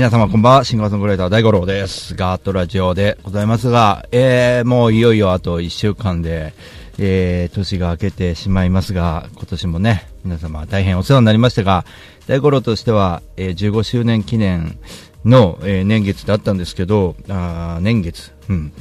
[0.00, 2.14] 皆様こんばんは、シンガーソングライター大五郎です。
[2.14, 6.54] ガーットラジオでございますが、えー、もういよいよあと1週間で、
[6.98, 11.84] えー、年が明けてしまいますが、今年もね、皆様大変お世話になりましたが、
[12.26, 14.78] 大五郎としては、えー、15周年記念
[15.26, 18.72] の、えー年月だったんですけど、あ年月、うん、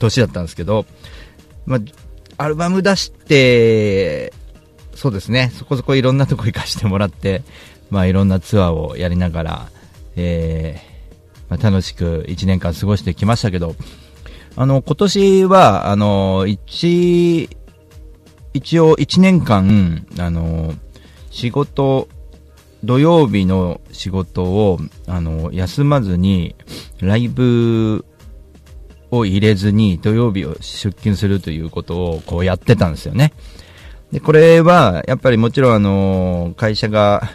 [0.00, 0.86] 年だったんですけど、
[1.66, 1.78] ま、
[2.36, 4.32] アルバム出して、
[4.96, 7.42] そうですね、そこそこいろんなとこ行かしてもらって、
[7.90, 9.68] まあいろんなツアーをやりながら、
[10.16, 10.94] えー
[11.48, 13.74] まあ、楽しく1年間過ごしてきましたけど、
[14.56, 17.48] あの、今年は、あの、一、
[18.52, 20.74] 一応1年間、あの、
[21.30, 22.08] 仕事、
[22.84, 26.54] 土曜日の仕事を、あの、休まずに、
[27.00, 28.04] ライブ
[29.10, 33.32] を入れずに土曜日を出勤するということをこうやってたんですよね。
[34.12, 37.30] で、これは、やっぱりもちろんあの、会社が、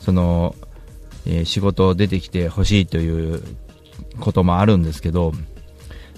[0.00, 0.54] その、
[1.26, 3.42] え仕事出てきてほしいという
[4.20, 5.32] こともあるんですけど、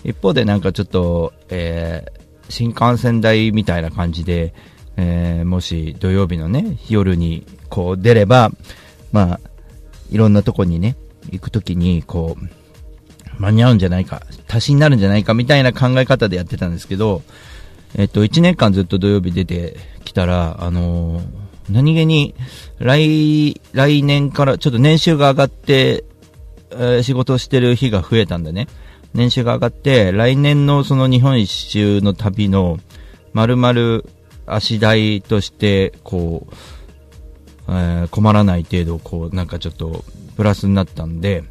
[0.04, 4.54] 一方でなんかちょっと、えー新幹線代みたいな感じで、
[4.96, 8.50] えーもし土曜日のね、夜にこう出れば、
[9.10, 9.40] まあ、
[10.10, 10.96] いろんなとこにね、
[11.30, 17.22] 行くときに、こう、間に合うんじゃないか、足しになるんじゃないかみたいな考え方でやってたんですけど、
[17.96, 22.34] えっと、1年間ずっと土曜日出てきたら、あのー何気に、
[22.78, 26.04] 来、来年からちょっと年収が上がって、
[26.70, 28.68] えー仕事してる日が増えたんでね、
[29.14, 32.78] 年収が上がって、来年のその日本一周の旅の、
[33.32, 34.02] 丸々
[34.46, 36.54] 足代として、こう、
[37.68, 40.04] えー困らない程度、こう、なんかちょっと、
[40.36, 41.44] プラスになったんで、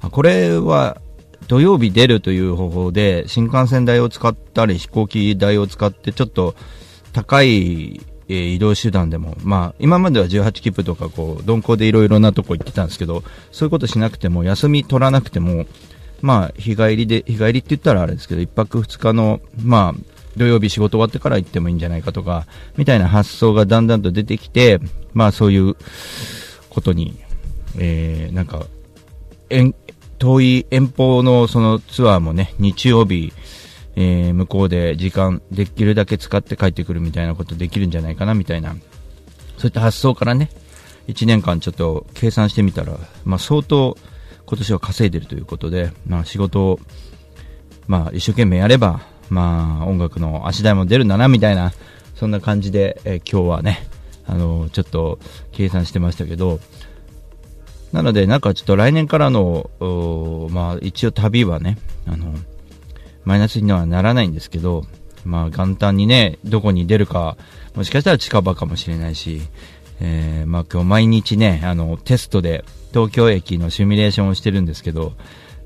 [0.00, 1.00] あこれは、
[1.48, 6.54] 土曜日出るという方法で、新幹線代を使ったり、飛行機代を使って、ちょっと、
[7.12, 15.66] 高い、えー移動手段でも、まあ、今までは18切符とか、こう、鈍行でいろいろなとこ行ってたんですけど、そういうことしなくても、休み取らなくても、
[16.22, 20.00] まあ、日帰りで、日帰りって言ったらあれですけど、一泊二日の、まあ、
[20.36, 22.46] 土曜日仕事終わってから行ってもいいんじゃないかとか、
[22.76, 24.80] みたいな発想がだんだんと出てきて、
[25.12, 25.74] まあ、そういう
[26.68, 27.18] ことに、
[27.78, 28.66] えー、なんか、
[29.48, 29.74] 遠
[30.20, 33.32] 遠い遠方のそのツアーもね、日曜日、
[33.96, 38.74] えー向こうで時間できるだけ使って帰ってくるみたいなことできるんじゃないかなみたいな、
[39.58, 40.50] そういった発想からね、
[41.08, 43.96] 1年間ちょっと計算してみたら、まあ相当
[44.46, 46.80] 今年は稼いでるということで、まあ仕事を、
[47.86, 51.72] まあ一生懸命やれば、まあ音楽の足台も出るんだなみたいな、
[52.14, 53.86] そんな感じで、えー今日はね、
[54.26, 55.18] あのちょっと
[55.52, 56.60] 計算してましたけど、
[57.92, 59.68] なので、なんかちょっと来年からの、
[60.50, 62.32] まあ一応旅はね、あの、
[63.24, 64.84] マイナスにはならないんですけど、
[65.24, 67.36] まあ元旦にね、どこに出るか、
[67.74, 69.42] もしかしたら近場かもしれないし、
[70.00, 75.12] えー、まあ今日毎日ね、あの、テストで東京駅のシミュレーションをしてるんですけど、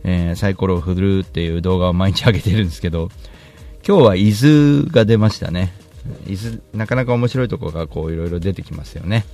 [0.03, 3.11] えーサイコロを振るっていう動画を毎日上げてるんですけど、
[3.87, 5.73] 今日は伊豆が出ましたね。
[6.27, 9.25] 伊豆、なかなか面白いところがこういろいろ出てきますよね。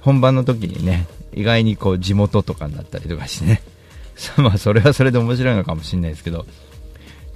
[0.00, 3.62] 本番の時にね、意外にこう地元とかになったりとかしてね。
[4.38, 6.46] まあそれはそれで面白いのかもしれないですけど、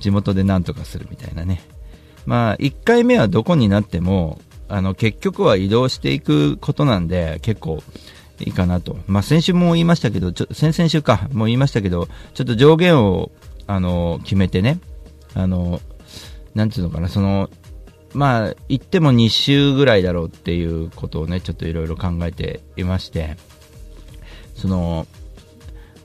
[0.01, 1.63] 地元でなんとかするみたいなね。
[2.27, 7.83] まあ1回目はどこになっても、あの結局は移動していくことなんで結構
[8.41, 8.99] いいかなと。
[9.07, 13.31] まあ先週も言いましたけど、ちょ先々週か、もう言いましたけど、ちょっと上限を、
[13.67, 14.81] あの、決めてね、
[15.35, 15.81] あの、
[16.55, 17.51] なんていうのかな、その、
[18.13, 23.37] まあ、行っても2週ぐらいだろうっていうことをね、ちょっといろいろ考えていまして、
[24.57, 25.07] その、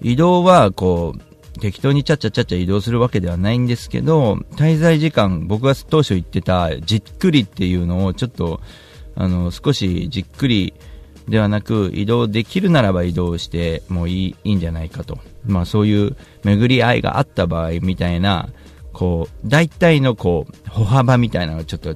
[0.02, 8.62] 移動はこう、適当にちゃっちゃちゃっちゃ移動するわけではないんですけど、滞在時間、僕が当初言ってたじっくりっていうのをちょっと、
[9.16, 10.74] あの、少しじっくり
[11.28, 15.18] ではなく、移動できるならば移動してもいいいいんじゃないかと。
[15.46, 18.50] まあそういう巡り合いがあった場合みたいな、
[18.94, 21.96] こう、大体のこう、歩幅みたいなのがちょっと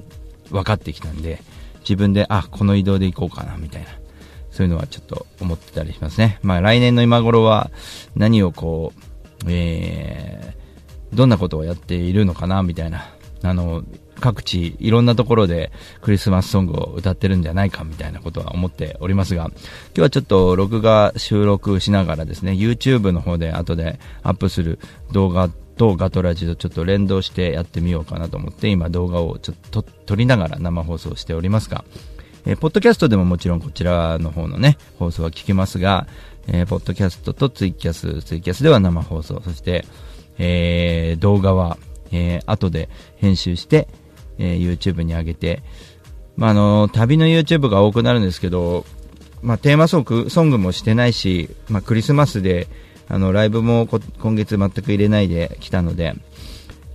[0.50, 1.42] 分かってきたんで、
[1.80, 3.88] 自分で、あ、この移動で行こうかな、みたいな。
[4.50, 6.38] そういうのはちょっと思ってたりしますね。
[6.42, 7.70] まあ来年の今頃は
[8.16, 9.09] 何をこう、
[9.48, 13.14] えー、どんなことをやっているのかな、みたいな。
[13.42, 13.84] あの、
[14.20, 15.72] 各地、いろんなところで
[16.02, 19.52] クリスマスソングを歌ってるんじゃないか、みたいなことは思っておりますが、今
[19.94, 24.78] 日はちょっと録画収録しながらですね、YouTube の方で後でアップする
[25.12, 31.84] 動画とガトラジとちょっと連動してやってみようかなと思って、今動画をちょっと撮りながら生放送しておりますが、
[32.44, 36.06] えー、ポッドキャストでももちろんこちらの方のね、放送は聞けますが、
[36.52, 39.84] えー、ポッドキャストとツイキャス、ツイキャスでは生放送、そして、
[40.38, 41.78] えー、動画は、
[42.10, 43.88] えー、後で編集して、
[44.38, 45.62] えー、YouTube に上げて、
[46.36, 48.84] まあ、あの、旅の YouTube が多くなるんですけど、
[49.42, 52.66] まあ、テーマソングソングもしてないし、まあ、クリスマスで、
[53.08, 53.86] あの、ライブも
[54.18, 56.14] 今月全く入れないで来たので、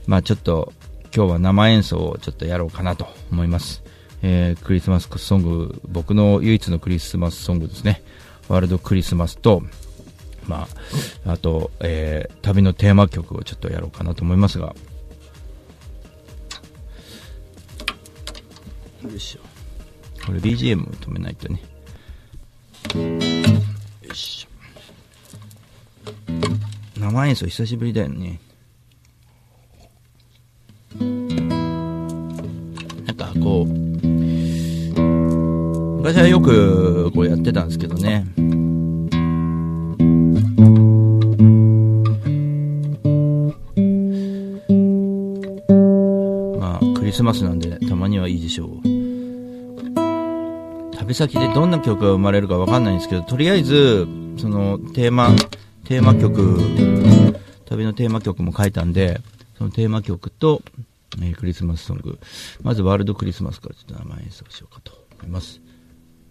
[0.06, 0.74] まあ、ちょっと、
[1.16, 3.84] 今日は生演奏をちょっとやろうかなと思います。
[4.22, 8.02] えー、クリスマスソング、僕の唯一のクリスマスソングですね。
[8.48, 9.64] ワールドクリスマスと、
[10.48, 10.68] ま
[11.26, 14.76] あ、あと、えー、旅のテーマ曲をちょっとやろうかなと思いますが。
[19.04, 19.40] よいしょ。
[20.26, 21.62] これ BGM 止めないとね。
[24.08, 24.48] よし
[26.98, 28.40] 生演奏久しぶりだよね。
[31.00, 31.06] な
[33.14, 33.95] んかこう、
[36.06, 38.28] 昔はよくこうやってたんですけどね。
[46.60, 48.70] まあ、クリスマスなんでたまにはいいでしょう。
[50.96, 54.06] 旅先でどんな曲が生まれるかわかんないんですけど、とりあえず、
[54.38, 55.32] そのテーマ、
[55.86, 56.60] テーマ曲、
[57.66, 59.22] 旅のテーマ曲も書いたんで、
[59.58, 60.62] そのテーマ曲と、
[61.20, 62.20] えー、クリスマスソング、
[62.62, 65.65] まずワールドクリスマスからちょっと生演奏しようかと思います。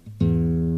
[0.07, 0.74] Thank you.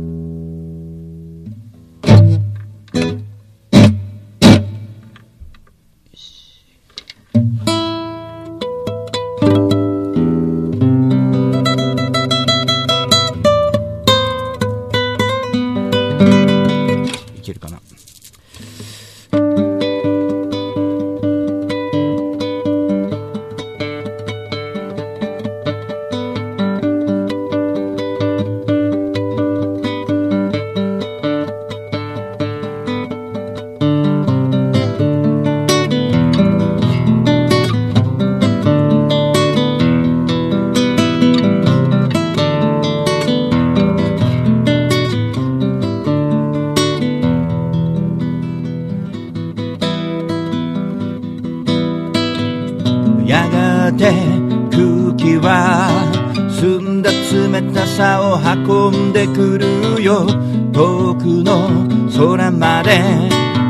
[62.86, 63.02] で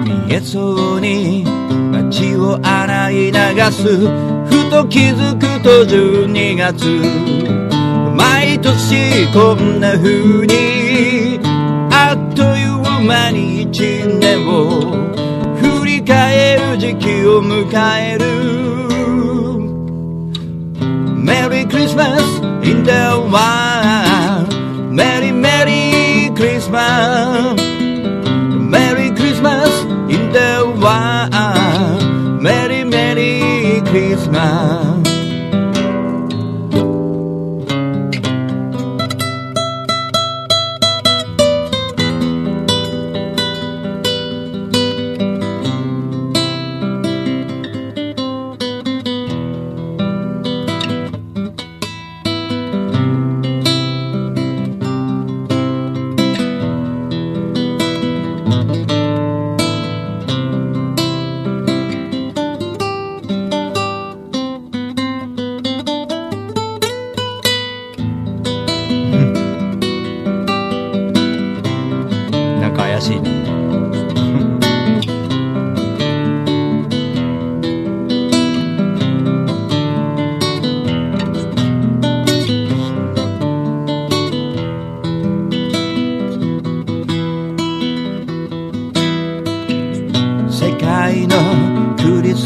[0.04, 1.42] 見えそうに
[1.90, 3.38] 街を洗い流
[3.72, 6.84] すふと気づくと12月。
[8.14, 11.40] 毎年こんな風に
[11.90, 13.80] あっという間に一
[14.20, 15.06] 年を。
[15.56, 17.66] 振り返る時期を迎
[17.98, 18.26] える。
[21.16, 22.90] メリークリスマス in the
[23.30, 24.54] wild
[24.92, 27.65] Merry Merry Christmas
[30.96, 31.55] why I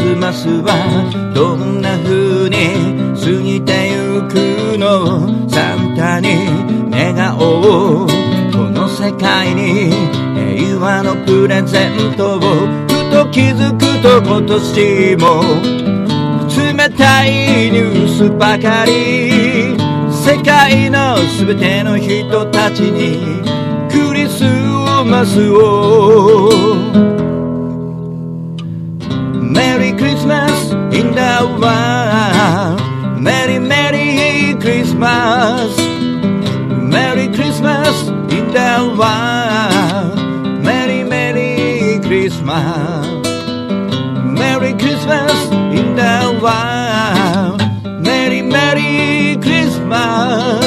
[0.00, 6.48] スマスはどんな風に過ぎてゆくのサンタに
[6.90, 8.08] 願おう
[8.50, 9.92] この世界に
[10.56, 15.44] 平和のプレゼントをふと気づくと今年も
[16.48, 19.76] 冷たいニュースばかり
[20.10, 23.20] 世界の全ての人たちに
[23.90, 24.44] クリス
[25.04, 27.09] マスを
[31.10, 31.22] ス in the
[31.58, 38.58] world メリーメリークリスマスメリークリスマス in the
[38.96, 40.14] world
[40.62, 43.20] メリーメリークリスマス
[44.40, 47.60] Merry Christmas in the wild
[48.02, 50.64] Merry Merry Christmas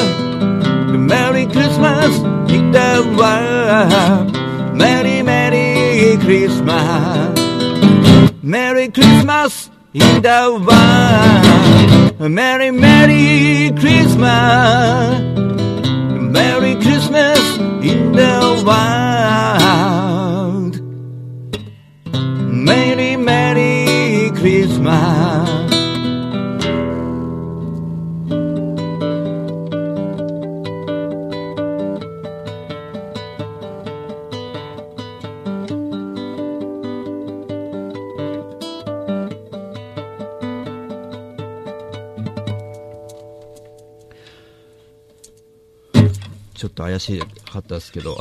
[0.92, 2.18] Merry Christmas
[2.50, 4.32] in the world
[4.76, 7.34] Merry Merry Christmas
[8.42, 9.63] Merry Christmas
[9.94, 15.20] in the world Merry Merry Christmas.
[16.36, 17.38] Merry Christmas
[17.82, 19.60] in the world.
[22.50, 25.53] Merry Merry Christmas
[46.74, 48.18] っと怪しかったですけど。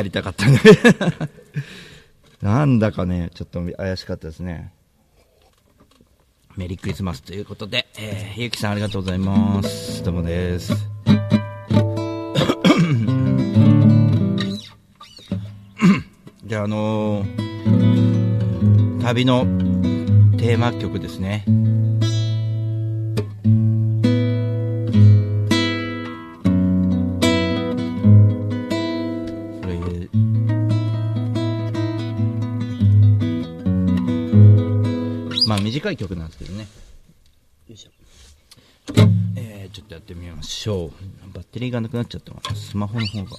[0.00, 0.58] やりたかったね。
[2.40, 4.72] なんだかね、ちょっと怪しかったですね。
[6.56, 10.02] メリークリスマスということで、えー、ゆきさんありがとうございます。
[10.02, 10.72] どうもです。
[16.46, 19.44] じゃあ、あのー、旅の
[20.38, 21.44] テーマ曲ですね。
[35.70, 36.66] 短い曲なんですけどね。
[37.68, 37.90] よいしょ。
[39.36, 40.90] えー、ちょっとやってみましょう。
[41.32, 42.56] バッテリーがなくなっちゃったかな。
[42.56, 43.30] スマホの方が。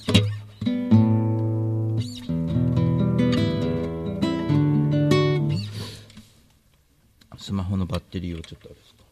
[7.37, 9.03] スマホのバッテリーをちょっとあれですか。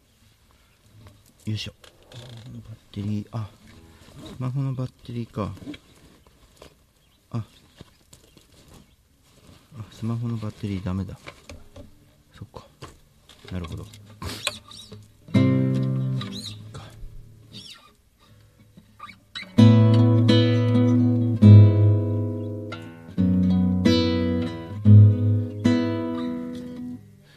[1.44, 1.74] よいしょ。
[1.82, 3.50] バッテリー、あ、
[4.34, 5.52] スマホのバッテリーか。
[7.32, 7.44] あ、あ
[9.92, 11.18] スマホのバッテリーダメだ。
[12.32, 12.69] そっか。
[13.52, 13.84] なるほど。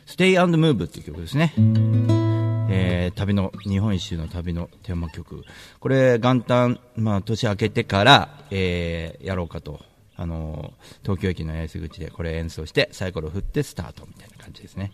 [0.05, 1.53] Stay and Move っていう曲ですね。
[2.69, 5.43] えー、旅の、日本一周の旅のテーマ曲。
[5.79, 9.81] これ、元旦、まあ、年明けてから、えー、やろうかと。
[10.15, 14.91] あのー、東京駅の八重洲口でこれ演奏して、サイコロ振ってスタートみたいな感じですね。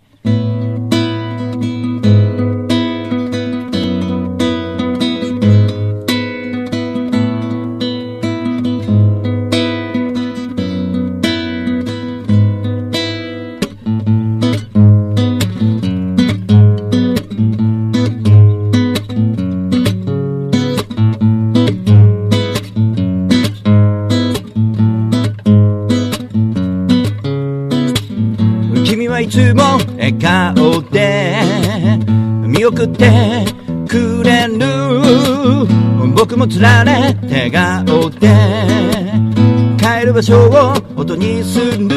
[41.09, 41.95] ことにする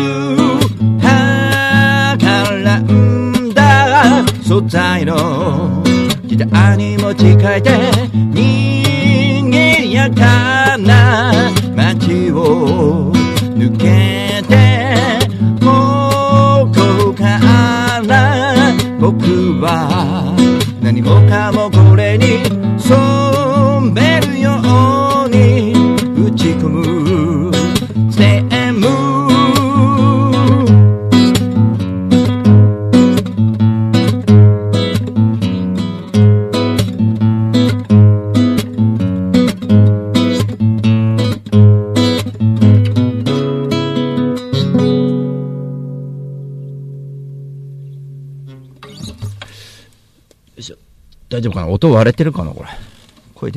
[1.02, 2.24] はか
[2.64, 4.24] らんだ。
[4.42, 5.82] 素材の
[6.24, 8.71] 時代に持ち替えて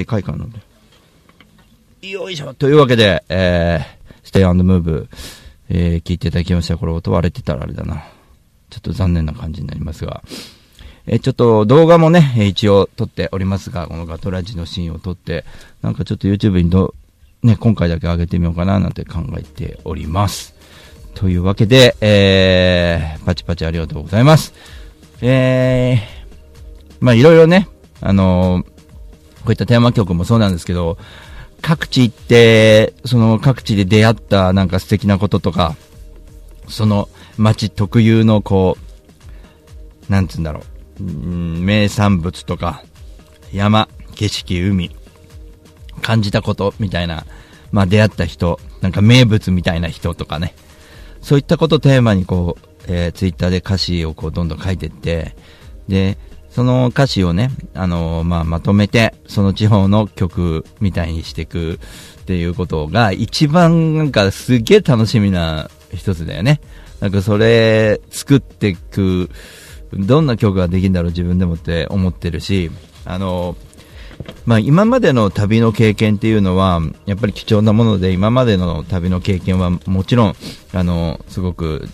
[0.05, 0.45] でかいかな
[2.03, 5.09] よいしょというわけで、えー、ステイアンドムーブ、
[5.69, 6.77] えー、聞いていただきました。
[6.77, 8.03] これ音割れてたらあれだな。
[8.69, 10.21] ちょっと残念な感じになりますが。
[11.07, 15.43] えー、ちょっと動画もね、一応撮っておりますが、このガトラジのシーンを撮って、
[15.81, 16.93] なんかちょっと YouTube にど、
[17.41, 20.53] ね、今回だけ上げてみようかななんて考えております。
[21.15, 24.53] というわけで、えー、パチパチありがとうございます。
[25.21, 27.67] えー、まあいろいろね、
[28.01, 28.74] あのー、
[29.45, 30.97] こういったテーマ曲もそうなんですけど、
[31.61, 35.75] 各地行って、その各地で出会ったなんか素敵なこととか、
[36.67, 38.77] その街特有のこ
[40.09, 40.61] う、なんつうんだろ
[40.99, 42.83] う、名産物とか、
[43.53, 44.95] 山、景色、海、
[46.01, 47.25] 感じたことみたいな、
[47.71, 50.53] まあ出会った人、なんか名物みたいな人とかね、
[51.21, 55.35] そういったことをテーマにこう、えー、ツイッターで歌詞をこうどんどん書いてって、
[55.87, 56.17] で、
[56.55, 61.73] その歌詞をね、あのー、まあ、まとめて、その地方の曲みたいにしていく
[62.21, 66.61] っていうことが、一番なんかすげえ楽しみな一つだよね。
[67.01, 69.29] なんかそれ作っていく、
[69.91, 72.71] どんな曲ができるんだろう自分でもって思ってるし、
[73.03, 73.57] あの、
[74.45, 80.35] まあ、今までの旅の経験っていうのは、やっぱり貴重なもので、今までの旅の経験はもちろん、
[80.71, 81.89] あの、すごく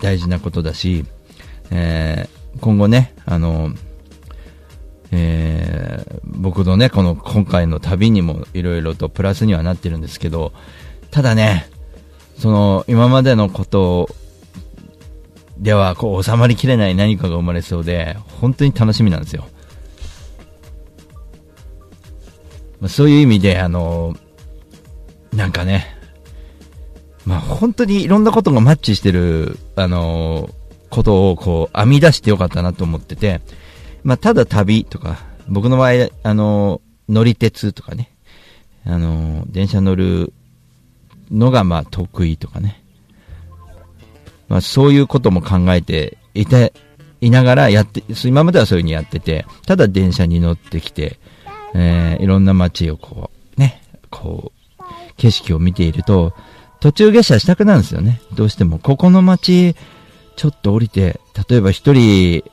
[0.00, 1.04] 大事なことだし、
[1.70, 2.26] え、
[2.60, 3.70] 今後ね、あの、
[5.12, 10.52] えー、僕のね、この今回の旅にもいろいろとプラスにはなってるんですけど、
[11.10, 11.68] ただね、
[12.38, 14.08] その今までのこと
[15.58, 19.46] ではこう収まりきれない何かが生まれそうで、本当に楽しみなんですよ。
[22.80, 24.14] まあそういう意味で、あの、
[25.32, 25.96] なんかね、
[27.24, 30.50] まあ本当にいろんなことがマッチしてる、あの
[30.96, 33.42] ことをこう編み出してよかったなと思ってて、
[34.02, 38.10] まあただ旅とか、僕の場合、あの乗り鉄とかね、
[38.86, 40.32] あの電車乗る
[41.30, 42.82] のがまあ得意とかね、
[44.48, 46.72] まあそういうことも考えていて、
[47.20, 51.18] いながらやって、今まではそういう風にやってて、ただ電車に乗ってきて、
[51.74, 54.82] えー、いろんな街をこう、ね、こう、
[55.18, 56.32] 景色を見ていると、
[56.80, 58.20] 途中下車したくなるんですよね。
[58.34, 58.78] どうしても。
[58.78, 59.74] ここの街、
[60.36, 62.44] ちょっと降りて、例えば一人、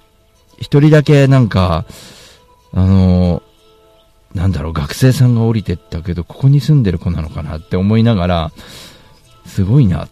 [0.57, 1.85] 一人だけなんか、
[2.73, 3.43] あの、
[4.33, 8.51] なんだろう、学生さんが降りてったけど、ここに住んでる子なのかなって思いながら、
[9.45, 10.07] すごいな。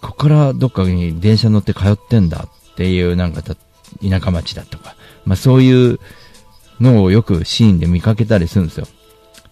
[0.00, 3.54] ここからどっかに電車乗って通ってんだっていうなんか田
[4.20, 6.00] 舎町だとか、まあそういう
[6.80, 8.86] のをよくシーンで見かけたりするんですよ。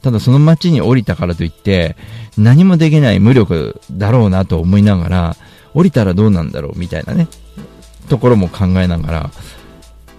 [0.03, 1.97] ただその街に降りたからといって、
[2.37, 5.37] 何もできない無力だろうなと思いながら、
[5.73, 7.29] 降りたらどうなんだろうみたいなね、
[8.11, 9.31] ところも考えながら、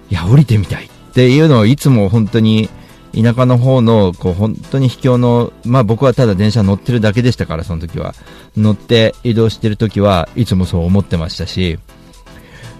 [0.09, 2.69] いや、降りてみたいっていうのをいつも本当に、
[3.13, 8.15] 田舎の方の、こう、本当に秘境の、まあ僕はただ電車乗ってるだけでしたから、その時は。
[8.57, 11.77] 乗って移動してる時はいつもそう思ってましたし、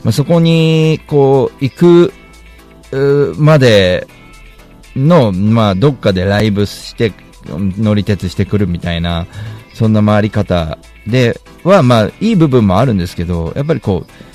[0.04, 2.14] まあそこに、こう、行く、
[3.38, 4.08] まで
[4.96, 7.14] の、まあ、どっかでライブして、
[7.48, 9.28] 乗り鉄してくるみたいな、
[9.74, 14.31] そんな回り方では、まあ、いい部分もあるんですけど、やっぱりこう、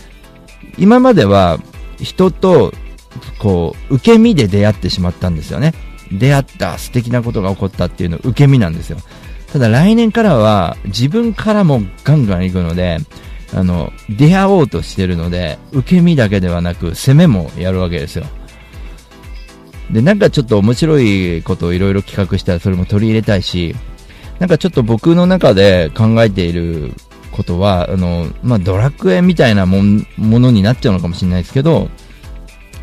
[0.78, 1.58] 今までは
[1.98, 2.72] 人と、
[3.38, 5.72] こう、受け身で出会ってしまったんですよね。
[6.12, 8.98] 出会った素敵なことが起こったっていうの受け身なんですよ。
[9.52, 12.98] ただ来年からは自分からもガンガン行くので、
[13.54, 18.26] あの、出会おうとしてるので、受け身だけではなく攻めもやるわけですよ。
[19.90, 23.74] で、なんかちょっと面白いことをいろいろ企画したらそれも取り入れたいし、
[24.38, 26.92] なんかちょっと僕の中で考えている
[27.36, 29.82] ことは、あの、まあ、ドラクエみたいなも
[30.16, 31.88] のになっちゃうのかもしれないですけど、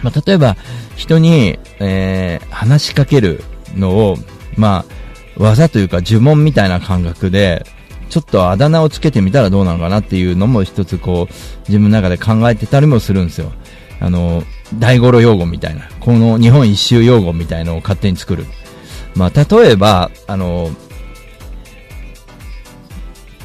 [0.04, 0.56] まあ、例えば、
[0.96, 3.44] 人に、えー、話しかける
[3.76, 4.18] のを、
[4.56, 4.94] まあ、
[5.38, 7.66] 技というか呪文みたいな感覚で、
[8.10, 11.34] ちょっとあだ名をつけてみたらどうなのかなっていうのも一つこう、
[11.68, 13.52] 自分の中で考えてたりもするんですよ。
[14.00, 14.44] あの、
[14.78, 18.46] 大五郎用語みたいな、この日本一周用語みたいのを勝手に作る。
[19.16, 20.70] まあ、例えば、あの、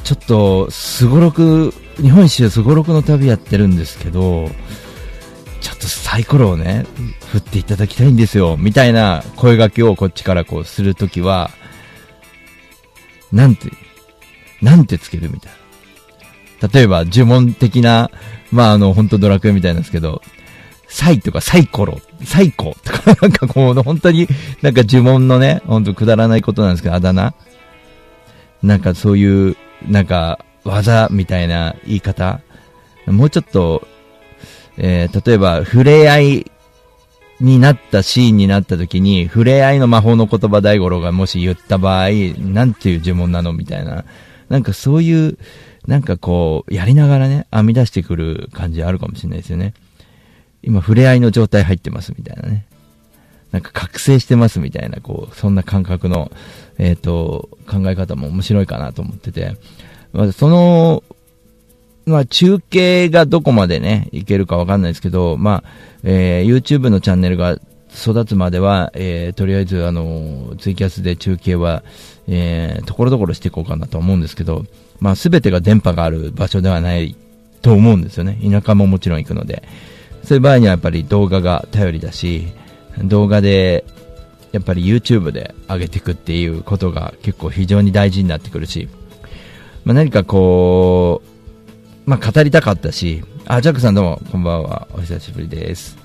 [0.09, 4.49] ちょっと、すごろく、日本一周すごろくの旅やってるんですけど、
[5.61, 6.87] ちょっとサイコロをね、
[7.31, 11.51] 振っていただきたいんですよ、みたいな声掛けをこっちからこうするときは、
[13.31, 13.69] なんて、
[14.63, 15.51] なんてつけるみたい
[16.59, 16.69] な。
[16.73, 18.09] 例えば、呪文的な、
[18.51, 20.23] まあ、あの、本当ドラクエみたいなんですけど、
[20.87, 24.27] サイとかサイコロ、サイコとか、 なんかこう、本当に、
[24.63, 27.35] なんか呪文のね、ほんとくだらないことなんですけど、あだ名
[28.63, 29.55] なんかそういう、
[29.87, 32.41] なんか、技みたいな言い方？
[33.07, 33.87] もうちょっと、
[34.77, 36.51] えー、例えば、触れ合い
[37.39, 44.05] になったシーンになった時に、触れ合いの魔法の言葉大五郎がもし言った場合、なんていう呪文なのみたいな。
[44.49, 45.37] なんかそういう、
[45.87, 49.73] なんかこう、やりながらね、編み出してくる感じあるかもしれないですよね。
[50.61, 52.65] 今触れ合いの状態入ってますみたいなね。
[53.51, 56.31] なんか覚醒してますみたいな、こう、そんな感覚の、
[56.77, 59.55] えっ、ー、と、考え方も面白いかなと思ってて、
[60.13, 61.03] まあ、その、
[62.05, 65.69] まあ、中継がどこまでね、いけるかわかんないですけど、まあ、
[66.03, 67.57] えー、YouTube のチャンネルが
[67.95, 71.83] 育つまでは、えー、とりあえず、あの、ツイキャスで中継は、
[72.27, 74.65] えー、ところどころしていこうかなと思うんですけど、
[74.99, 77.15] まあ、すべてが電波がある場所ではない
[77.61, 78.39] と思うんですよね。
[78.43, 79.63] 田舎ももちろん行くので。
[80.23, 82.47] そういう場合にはやっぱり動画が頼りだし、
[83.03, 83.85] 動画で、
[84.51, 88.89] やっぱり YouTube で上げていくっていうことが結構非常に大事になってくるし、
[89.85, 91.21] まあ、何かこ
[92.05, 94.87] う、まあ、語りたかったし、あ、ジャックさんどうも、こんばんは。
[94.93, 95.97] お久しぶりです。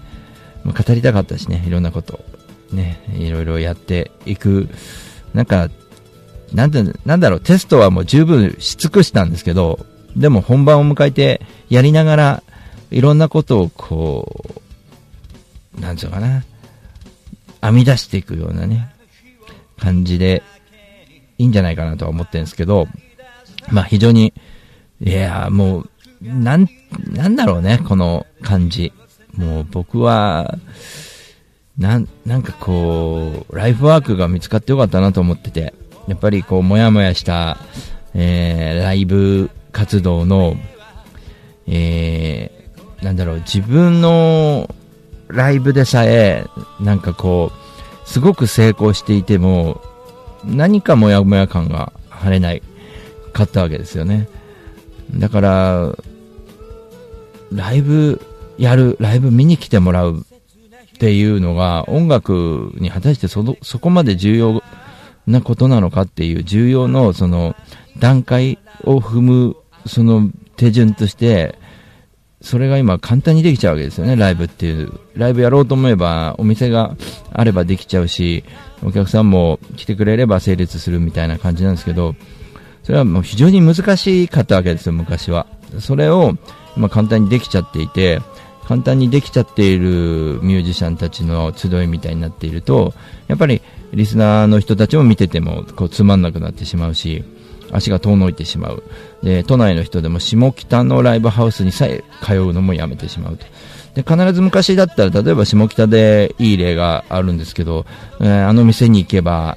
[0.64, 2.24] まあ、語りたかったしね、いろんなこと、
[2.72, 4.68] ね、いろいろやっていく、
[5.33, 5.70] なんか、
[6.52, 12.42] なんて、なんだろう、テストはもう十分し尽くしたんですけど、でも本番を迎えてやりながら、
[12.90, 14.44] いろんなことをこ
[15.76, 16.44] う、なんつうかな、
[17.64, 18.94] 編み出していくようなね、
[19.79, 20.42] 感じで、
[21.38, 22.87] いいんじゃないかなとは思ってるんですけど、
[23.70, 24.35] まあ非常に、
[25.00, 25.88] いや、もう、
[26.22, 26.68] なん、
[27.11, 28.92] なんだろうね、この感じ。
[29.35, 30.59] もう僕は、
[31.79, 35.74] なん、なんかこう、ライフワークが見つかってよかったなと思ってて、
[36.07, 37.59] やっぱりこう、もやもやした、
[38.14, 40.57] えー、ライブ活動の、
[41.66, 44.72] えー、なんだろう、自分の
[45.35, 46.47] ライブでさえ、
[46.81, 49.81] なんかこう、すごく成功していても、
[50.44, 52.62] 何かもやもや感が晴れない
[53.33, 54.29] かったわけですよね。
[55.14, 55.92] だから、
[57.53, 58.20] ライブ
[58.59, 60.25] やる、ライブ見に来てもらう
[60.94, 64.62] っていうのが音楽に果たしてそのそこまで重要
[65.27, 67.57] なことなのかっていう重要のその
[67.99, 71.59] 段階を踏むその手順として
[72.44, 74.92] それが今簡単にできちゃうわけですよね、ライブっていう。
[75.16, 76.94] ライブやろうと思えばお店が
[77.33, 78.44] あればできちゃうし、
[78.85, 82.14] お客さんも来てくれれば成立するみたいな感じなんですけど、
[82.83, 85.46] それはもう非常に難しかったわけですよ、昔は。
[85.80, 86.35] それを
[86.76, 88.20] 今簡単にできちゃっていて、
[88.66, 92.92] 簡単にできちゃっているミュージシャンたちの集いみたいになっていると、
[93.26, 97.24] やっぱりリスナーの人たちも見ててもこうつまんなくなってしまうし、
[97.72, 98.83] 足が遠のいてしまう。
[99.22, 103.46] で、都内の人でも下北のライブハウスにさえ通うのもやめてしまうと。
[103.94, 107.87] で、必ず昔だったら、例えば下北でいい例があるんですけど、
[108.20, 109.57] えー、あの店に行けば、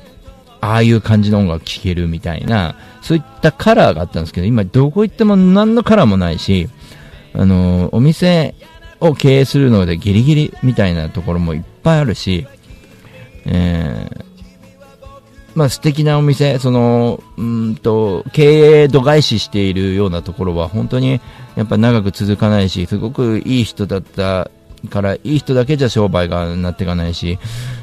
[0.62, 6.70] ああいう感じの音楽聴けるみたいな、そういったカラーがあったんですけど、今どこ行っても何のカラーもないし、
[7.34, 8.56] あのー、お店
[9.00, 12.48] を経営するのでギリギリみたいなところもいっぱいあるし、
[13.46, 14.37] えー、
[15.58, 21.20] まあ素敵なお店、その、うんと、経営度外視しているようなところは本当に
[21.56, 24.52] やっぱ長く続かないし、すごくいい人だった
[24.92, 27.40] から、いい人だけじゃ商売がなっていかないし、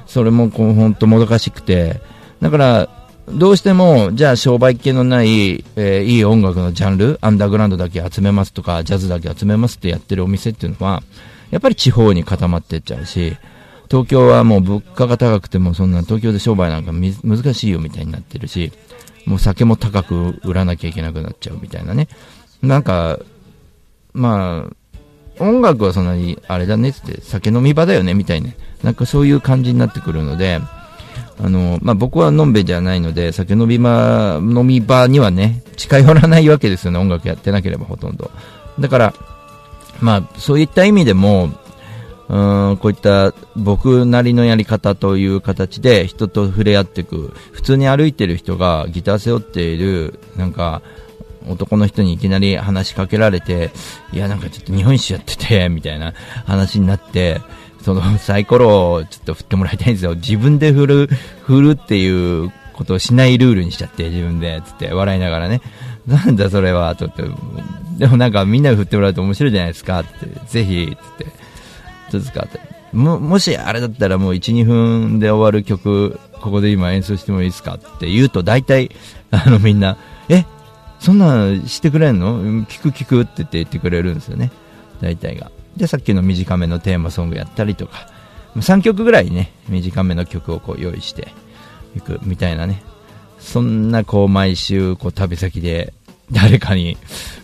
[0.06, 2.00] それもこう本当もどかしくて、
[2.40, 2.88] だから、
[3.28, 11.02] どうしても、じゃあ商売系のない、えー、いい音楽のジャンル、アンダーグラウンドだけ集めますとか、ジャズだけ集めますってやってるお店っていうのは、
[11.50, 13.36] やっぱり地方に固まってっちゃうし、
[13.94, 18.72] 東京はもう物価が高くてもそんな東京で商売なんか難しいよみたいになってるし、
[19.24, 22.08] もう酒も高く売らなきゃいけなくなっちゃうみたいなね。
[22.60, 23.20] なんか、
[24.12, 24.74] まあ、
[25.38, 28.50] 音楽はそんなにあれだねって酒飲み場だよねみたいな、
[28.82, 30.58] なんかそういう感じになってくるので、
[31.40, 38.32] あの、まあ、僕はのんべじゃないので、酒飲み場、飲み場にはね、近寄らないわけですよね、音楽やってなければほとんど。
[38.80, 39.14] だから、
[40.00, 41.50] まあ、そういった意味でも、
[42.28, 50.80] うんこういった僕なりのやり方という形で人と触れ合っていく普通に歩いてる人がギター背負っているなんか
[51.46, 53.70] 男の人にいきなり話しかけられて
[54.12, 56.14] いやなんかちょっと日本一周やっててみたいな
[56.46, 57.42] 話になって
[57.84, 60.14] そのサイコロをちょっと振ってもらいたいんですよ。
[60.14, 61.06] 自分で振る、
[61.42, 65.60] 振るっていうことをしないルールにしちゃって、自分で、つって笑いながらね。
[66.06, 67.24] なんだそれは、ちょっと。
[67.98, 70.10] でもなんかみんなで振ってもらうと面白いじゃないですか、って。
[70.46, 71.43] ぜひ、つって。
[72.14, 72.60] どうですかって。
[72.92, 78.90] も、もしあれだったらもう1、2分で終わる曲、ここで今演奏してもいいですかって言うと大体、
[79.30, 79.96] あのみんな、
[80.28, 80.44] え
[81.00, 82.64] そんなんしてくれんの？
[82.64, 84.50] 聞く聞くって言って言ってくれるんですよね。
[85.00, 85.50] 大体が。
[85.76, 88.08] で、さっきの短めのテーマソングやったりとか、
[88.56, 91.28] 3曲ぐらいね、短めの曲をこう用意して
[91.96, 92.82] いくみたいなね。
[93.40, 95.92] そんなこう毎週こう旅先で
[96.32, 96.96] 誰かに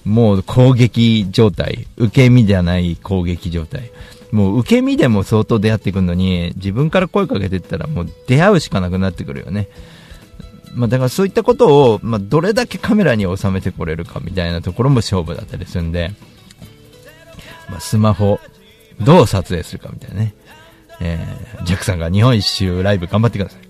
[0.04, 3.90] もう攻撃状態、受け身ではない攻撃状態。
[4.32, 9.68] もう受け身でも相当出会ってくるのに、自分から声かけてったらもう出会うしかなくなってくるよね。
[10.74, 16.12] まあ、だからそういったことを、まあ、どれだけカメラに収めてこれるかみたいなところも勝負だったりするんで、
[17.68, 18.38] まあ、スマホ、
[19.00, 20.34] どう撮影するかみたいなね。
[21.00, 23.60] えー、ジャックさんが日本一周ライブ頑張ってください。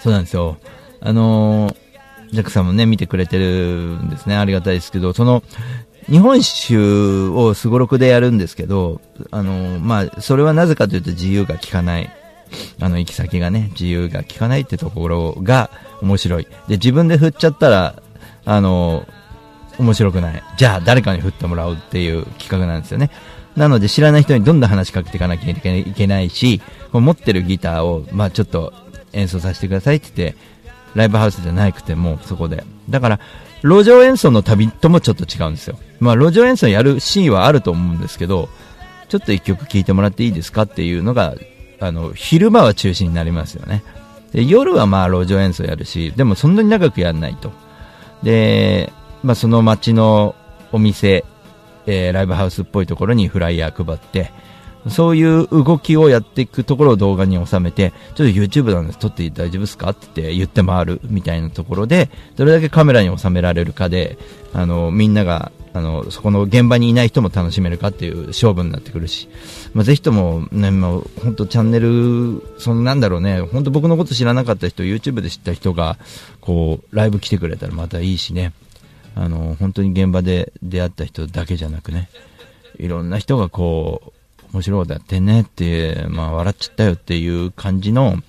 [0.00, 0.56] そうなんですよ。
[1.00, 1.76] あのー、
[2.32, 4.36] ジャックさんもね、見てくれてるんですね。
[4.36, 5.42] ありがたいですけど、その、
[6.08, 6.76] 日本酒
[7.28, 12.10] をすごろくでやるんですけど、あの、まあ、それはなぜかというと自由が利かない。
[12.80, 15.70] あの、行き先がね、自由が利かないってところが
[16.02, 16.44] 面白い。
[16.68, 18.02] で、自分で振っちゃったら、
[18.44, 19.06] あの、
[19.78, 20.42] 面白くない。
[20.56, 23.10] じゃあ、誰かに振ってもらうっていう企画なんですよね。
[23.56, 26.60] なので、知らない人にどんどん話しかけていかなきゃいけないし、
[26.92, 28.72] 持ってるギターを、まあ、ちょっと
[29.12, 30.38] 演奏させてくださいって言って、
[30.94, 32.64] ライブハウスじゃなくても、そこで。
[32.88, 33.20] だから、
[33.64, 35.78] 路上演奏の旅ともちょっと違うんですよ。
[35.98, 38.50] まあ、路上演奏やるシーンはあると思うんですけど、
[39.08, 41.34] ちょっと一曲聴いてもらっていいですかっていうのが、
[41.80, 43.82] あの、昼間は中心になりますよね。
[44.32, 47.52] で夜はまあ路上演奏やるし、でもそんなに長くやらないと。
[48.22, 50.34] で、まあその街の
[50.70, 51.24] お店、
[51.86, 54.32] えー、ライブハウスっぽいところにフライヤー配って、
[54.88, 64.18] そういう動きをやっていくところを動画に収めて、ちょっと YouTube なんです、撮って大丈夫ですかって言って回るみたいなところで、どれだけカメラに収められるかで、
[64.52, 69.28] あの、みんなが、あの、そこの現場にいない人も楽しめるかっていう勝負になってくるし、
[69.72, 75.98] まあ、ぜひともね、もう本当チャンネル、そのなんだろうね、本当僕のこと知らなかった人、YouTube で知った人が、
[76.40, 78.52] こう、ライブ来てくれたらまたいいしね、
[79.16, 82.08] あの、本当に現場で出会った人だけじゃなくね、
[82.78, 84.12] いろんな人がこう、
[84.54, 88.22] 面白いことやってんねって、まあ笑っちゃったよっていう感じの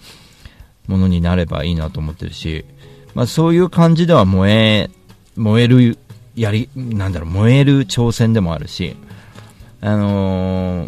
[0.88, 2.66] ものになればいいなと思ってるし、
[3.14, 4.90] まあそういう感じでは燃え、
[5.36, 6.00] 燃える、
[6.36, 8.96] やり、なんだろう、燃える挑戦でもあるし、
[9.82, 10.88] あの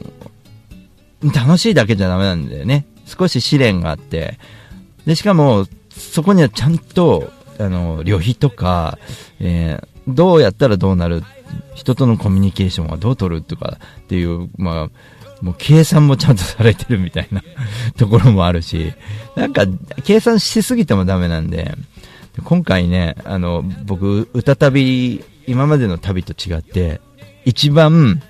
[1.21, 2.87] ー、楽しいだけじゃダメなんだよね。
[3.05, 4.39] 少し試練があって、
[5.05, 8.97] で、しかも、そこにはちゃんと、あの、旅費とか、
[9.39, 11.23] えー、どうやったらどうなる、
[11.75, 13.41] 人とのコミュニケーションはどう取る？
[13.41, 14.89] とかっていう、まあ、
[15.41, 17.43] もう計算もちゃんとされてるみたいな
[17.97, 18.93] ところもあるし、
[19.35, 19.65] なんか
[20.03, 21.75] 計算しすぎてもダメなんで、
[22.43, 27.01] 今回ね、あの、僕、歌旅、今までの旅と違って、
[27.45, 28.21] 一番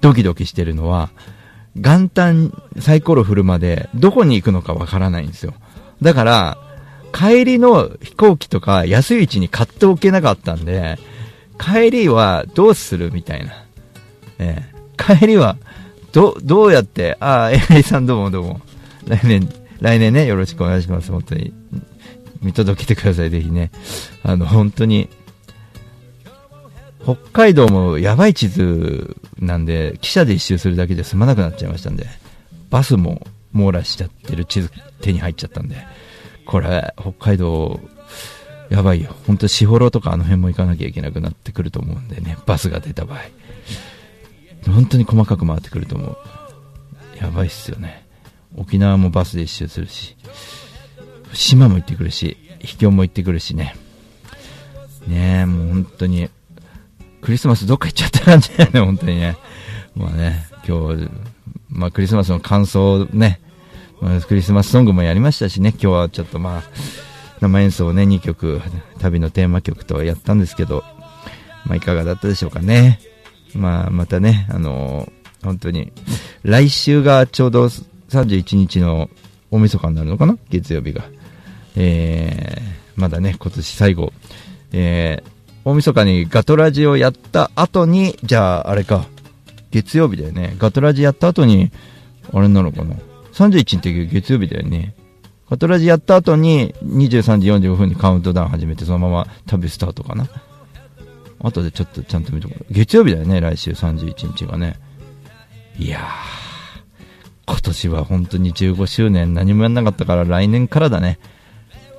[0.00, 1.10] ドキドキしてるのは、
[1.74, 5.54] 元旦サイコロ振るまでどこに行くのかわからないんですよ。
[6.02, 6.58] だから、
[7.12, 10.98] 帰りの飛行機とか安いうちに買っておけなかったんで、
[11.58, 13.52] 帰りはどうするみたいな。
[14.38, 15.56] ええ、帰りは
[16.12, 18.60] ど、どうやって、ああ、エイさんどうもどうも。
[19.06, 19.48] 来年、
[19.80, 21.10] 来年ね、よろしくお願いします。
[21.10, 21.52] 本当に。
[22.42, 23.70] 見届けてください、ぜひね。
[24.22, 25.08] あの、本当に。
[27.02, 32.06] 北海道もやばい地図なんで、汽車で一周するだけで済まなくなっちゃいましたんで、
[32.70, 34.70] バスも網羅しちゃってる地図
[35.00, 35.76] 手に入っちゃったんで、
[36.46, 37.80] これ、北海道、
[38.70, 39.14] やばいよ。
[39.26, 43.18] 本当士幌とかあの辺も行かなきゃいけなくなってくると思うんでね、バスが出た場合。
[44.66, 46.16] 本当に細かく回ってくると思う。
[47.18, 48.06] やばいっすよね。
[48.56, 50.16] 沖縄もバスで一周するし、
[51.32, 53.74] 島も行ってくるし、秘境も行ってくるしね。
[55.06, 56.28] ねえ、もう本当に、
[57.20, 59.36] クリスマスどっか行っちゃった感じだよね、 本当にね。
[59.96, 61.10] まあね、今日、
[61.68, 63.40] まあクリスマスの感想ね、
[64.00, 66.62] まあ、クリスマスソングもやりましたしね、今日はちょっとまあ、
[67.40, 68.60] 生演奏をね、2曲、
[68.98, 70.84] 旅のテーマ曲とやったんですけど、
[71.64, 73.00] まあいかがだったでしょうかね。
[73.54, 75.92] まあ、またね、あのー、本当に、
[76.42, 77.66] 来週がちょうど
[78.10, 79.10] 31日の
[79.50, 80.36] 大晦日になるのかな？
[80.50, 81.04] 月曜日が。
[81.76, 84.12] えー、まだね、今年最後。
[84.72, 85.30] えー、
[85.64, 89.06] 大晦日にガトラジをやった後に、じゃあ、あれか、
[89.70, 90.54] 月曜日だよね。
[90.58, 91.70] ガトラジやった後に、
[92.32, 92.96] あれなのかな
[93.32, 94.94] ?31 って月曜日だよね。
[95.50, 100.28] ガトラジやった後に、23時45分にカウントダウン始めて、そのまま旅スタートかな？
[101.42, 102.66] 後でちょっとちゃんと見とこう。
[102.70, 104.76] 月曜日だよね、来週31日がね。
[105.78, 106.02] いやー、
[107.46, 111.18] 今年は本当に15周年何もやんなかったから来年からだね。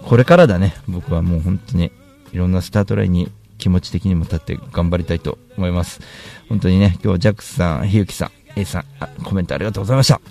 [0.04, 0.74] これからだね。
[0.88, 1.92] 僕はもう本当に
[2.32, 6.02] いろんなスタートラインに気持ち的にも立って頑張りたいと思います。
[6.50, 8.86] 本当にね、今日ジャックスさん、ひゆきさん、A さん、
[9.24, 10.22] コメントありがとうございました。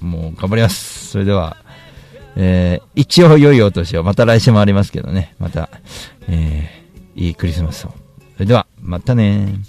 [0.00, 1.08] もう頑張ります。
[1.08, 1.56] それでは、
[2.36, 5.70] えー、一応良いお年を、また来週もありますけどね、また、
[6.28, 7.94] えー、いいクリスマスを
[8.34, 9.60] それでは、またね